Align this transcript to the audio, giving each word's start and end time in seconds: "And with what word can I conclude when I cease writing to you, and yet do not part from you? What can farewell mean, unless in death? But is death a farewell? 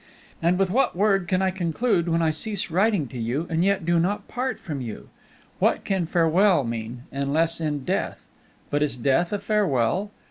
"And 0.41 0.57
with 0.57 0.71
what 0.71 0.95
word 0.95 1.27
can 1.27 1.43
I 1.43 1.51
conclude 1.51 2.09
when 2.09 2.23
I 2.23 2.31
cease 2.31 2.71
writing 2.71 3.07
to 3.09 3.19
you, 3.19 3.45
and 3.51 3.63
yet 3.63 3.85
do 3.85 3.99
not 3.99 4.27
part 4.27 4.59
from 4.59 4.81
you? 4.81 5.09
What 5.59 5.85
can 5.85 6.07
farewell 6.07 6.63
mean, 6.63 7.03
unless 7.11 7.61
in 7.61 7.85
death? 7.85 8.25
But 8.71 8.81
is 8.81 8.97
death 8.97 9.31
a 9.31 9.37
farewell? 9.37 10.09